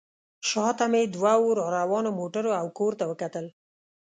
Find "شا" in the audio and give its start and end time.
0.49-0.67